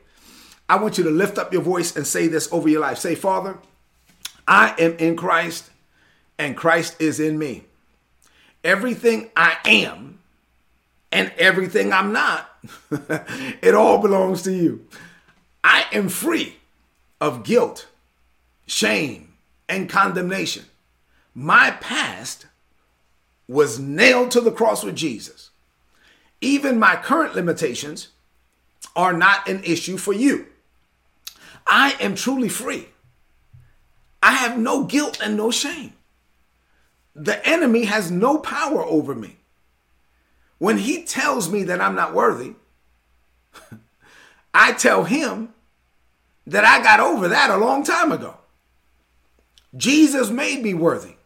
I 0.68 0.76
want 0.76 0.96
you 0.96 1.02
to 1.02 1.10
lift 1.10 1.36
up 1.36 1.52
your 1.52 1.62
voice 1.62 1.96
and 1.96 2.06
say 2.06 2.28
this 2.28 2.48
over 2.52 2.68
your 2.68 2.82
life. 2.82 2.98
Say, 2.98 3.16
Father, 3.16 3.58
I 4.46 4.76
am 4.78 4.92
in 4.98 5.16
Christ, 5.16 5.70
and 6.38 6.56
Christ 6.56 7.02
is 7.02 7.18
in 7.18 7.36
me. 7.36 7.64
Everything 8.62 9.30
I 9.34 9.56
am 9.64 10.20
and 11.10 11.32
everything 11.36 11.92
I'm 11.92 12.12
not, 12.12 12.48
it 13.62 13.74
all 13.74 13.98
belongs 13.98 14.42
to 14.42 14.52
you. 14.52 14.86
I 15.62 15.86
am 15.92 16.08
free 16.08 16.56
of 17.20 17.44
guilt, 17.44 17.88
shame, 18.66 19.34
and 19.68 19.88
condemnation. 19.88 20.64
My 21.34 21.72
past 21.72 22.46
was 23.48 23.78
nailed 23.78 24.30
to 24.32 24.40
the 24.40 24.52
cross 24.52 24.82
with 24.82 24.96
Jesus. 24.96 25.50
Even 26.40 26.78
my 26.78 26.96
current 26.96 27.34
limitations 27.34 28.08
are 28.94 29.12
not 29.12 29.48
an 29.48 29.62
issue 29.64 29.96
for 29.96 30.12
you. 30.12 30.46
I 31.66 31.96
am 32.00 32.14
truly 32.14 32.48
free. 32.48 32.88
I 34.22 34.32
have 34.32 34.58
no 34.58 34.84
guilt 34.84 35.18
and 35.22 35.36
no 35.36 35.50
shame. 35.50 35.94
The 37.14 37.46
enemy 37.46 37.84
has 37.84 38.10
no 38.10 38.38
power 38.38 38.84
over 38.84 39.14
me. 39.14 39.36
When 40.64 40.78
he 40.78 41.04
tells 41.04 41.50
me 41.50 41.64
that 41.64 41.82
I'm 41.82 41.94
not 41.94 42.14
worthy, 42.14 42.54
I 44.54 44.72
tell 44.72 45.04
him 45.04 45.52
that 46.46 46.64
I 46.64 46.82
got 46.82 47.00
over 47.00 47.28
that 47.28 47.50
a 47.50 47.58
long 47.58 47.84
time 47.84 48.10
ago. 48.10 48.38
Jesus 49.76 50.30
made 50.30 50.62
me 50.62 50.72
worthy. 50.72 51.16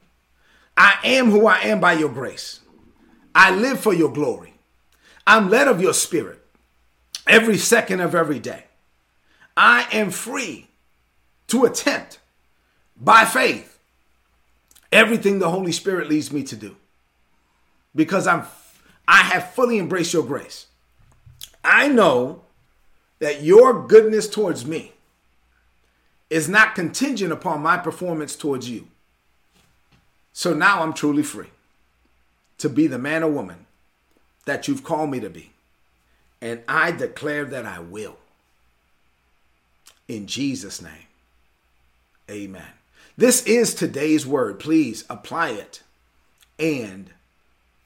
I 0.77 0.99
am 1.05 1.31
who 1.31 1.47
I 1.47 1.59
am 1.61 1.79
by 1.79 1.93
your 1.93 2.09
grace. 2.09 2.59
I 3.33 3.55
live 3.55 3.79
for 3.79 3.95
your 3.95 4.13
glory. 4.13 4.55
I'm 5.25 5.49
led 5.49 5.69
of 5.69 5.81
your 5.81 5.95
spirit 5.95 6.45
every 7.25 7.59
second 7.59 8.01
of 8.01 8.17
every 8.17 8.41
day. 8.41 8.65
I 9.57 9.87
am 9.93 10.11
free 10.11 10.67
to 11.47 11.65
attempt 11.65 12.19
by 12.97 13.25
faith 13.25 13.79
everything 14.91 15.39
the 15.39 15.51
Holy 15.51 15.71
Spirit 15.71 16.09
leads 16.09 16.33
me 16.33 16.43
to 16.43 16.57
do 16.57 16.75
because 17.95 18.27
I'm 18.27 18.43
I 19.09 19.23
have 19.23 19.55
fully 19.55 19.79
embraced 19.79 20.13
your 20.13 20.23
grace. 20.23 20.67
I 21.65 21.89
know 21.89 22.43
that 23.21 23.43
your 23.43 23.87
goodness 23.87 24.29
towards 24.29 24.67
me 24.67 24.93
is 26.29 26.47
not 26.47 26.75
contingent 26.75 27.33
upon 27.33 27.63
my 27.63 27.79
performance 27.79 28.37
towards 28.37 28.69
you. 28.69 28.89
So 30.35 30.53
now 30.53 30.83
I'm 30.83 30.93
truly 30.93 31.23
free 31.23 31.49
to 32.59 32.69
be 32.69 32.87
the 32.87 32.99
man 32.99 33.23
or 33.23 33.31
woman 33.31 33.65
that 34.45 34.69
you've 34.69 34.85
called 34.85 35.11
me 35.11 35.21
to 35.21 35.31
be. 35.31 35.53
And 36.43 36.61
I 36.69 36.93
declare 36.93 37.47
that 37.47 37.65
I 37.65 37.81
will. 37.81 38.19
In 40.07 40.27
Jesus' 40.27 40.83
name, 40.83 41.09
amen. 42.31 42.73
This 43.17 43.43
is 43.45 43.75
today's 43.75 44.27
word. 44.27 44.61
Please 44.61 45.05
apply 45.11 45.51
it 45.51 45.83
and 46.59 47.11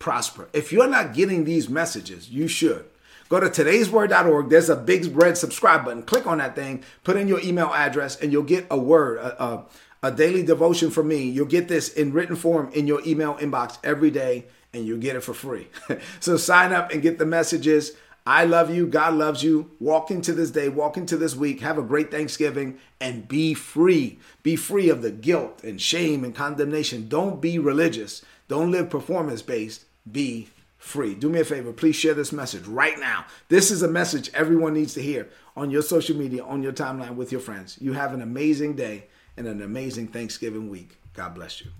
prosper. 0.02 0.48
If 0.52 0.72
you're 0.72 0.88
not 0.88 1.14
getting 1.14 1.44
these 1.44 1.68
messages, 1.68 2.28
you 2.28 2.48
should. 2.48 2.84
Go 3.28 3.38
to 3.38 3.46
today'sword.org. 3.46 4.50
There's 4.50 4.68
a 4.68 4.76
big 4.76 5.16
red 5.16 5.38
subscribe 5.38 5.84
button. 5.84 6.02
Click 6.02 6.26
on 6.26 6.38
that 6.38 6.56
thing, 6.56 6.82
put 7.04 7.16
in 7.16 7.28
your 7.28 7.40
email 7.40 7.72
address, 7.72 8.20
and 8.20 8.32
you'll 8.32 8.42
get 8.42 8.66
a 8.68 8.76
word, 8.76 9.18
a, 9.18 9.42
a, 9.42 9.64
a 10.02 10.10
daily 10.10 10.42
devotion 10.42 10.90
from 10.90 11.06
me. 11.06 11.22
You'll 11.22 11.46
get 11.46 11.68
this 11.68 11.88
in 11.88 12.12
written 12.12 12.34
form 12.34 12.68
in 12.74 12.88
your 12.88 13.00
email 13.06 13.36
inbox 13.36 13.78
every 13.84 14.10
day, 14.10 14.46
and 14.74 14.84
you'll 14.84 14.98
get 14.98 15.14
it 15.14 15.20
for 15.20 15.34
free. 15.34 15.68
so 16.20 16.36
sign 16.36 16.72
up 16.72 16.90
and 16.90 17.00
get 17.00 17.20
the 17.20 17.24
messages. 17.24 17.92
I 18.26 18.44
love 18.44 18.74
you. 18.74 18.88
God 18.88 19.14
loves 19.14 19.44
you. 19.44 19.70
Walk 19.78 20.10
into 20.10 20.32
this 20.32 20.50
day, 20.50 20.68
walk 20.68 20.96
into 20.96 21.16
this 21.16 21.36
week. 21.36 21.60
Have 21.60 21.78
a 21.78 21.82
great 21.82 22.10
Thanksgiving 22.10 22.78
and 23.00 23.28
be 23.28 23.54
free. 23.54 24.18
Be 24.42 24.56
free 24.56 24.88
of 24.88 25.00
the 25.00 25.12
guilt 25.12 25.62
and 25.62 25.80
shame 25.80 26.24
and 26.24 26.34
condemnation. 26.34 27.08
Don't 27.08 27.40
be 27.40 27.58
religious. 27.60 28.24
Don't 28.48 28.72
live 28.72 28.90
performance 28.90 29.42
based 29.42 29.86
be 30.10 30.48
free. 30.78 31.14
Do 31.14 31.28
me 31.28 31.40
a 31.40 31.44
favor, 31.44 31.72
please 31.72 31.96
share 31.96 32.14
this 32.14 32.32
message 32.32 32.66
right 32.66 32.98
now. 32.98 33.24
This 33.48 33.70
is 33.70 33.82
a 33.82 33.88
message 33.88 34.30
everyone 34.34 34.74
needs 34.74 34.94
to 34.94 35.02
hear 35.02 35.28
on 35.56 35.70
your 35.70 35.82
social 35.82 36.16
media, 36.16 36.44
on 36.44 36.62
your 36.62 36.72
timeline 36.72 37.14
with 37.14 37.30
your 37.30 37.40
friends. 37.40 37.78
You 37.80 37.92
have 37.92 38.12
an 38.12 38.22
amazing 38.22 38.74
day 38.74 39.06
and 39.36 39.46
an 39.46 39.62
amazing 39.62 40.08
Thanksgiving 40.08 40.68
week. 40.68 40.98
God 41.14 41.34
bless 41.34 41.60
you. 41.60 41.70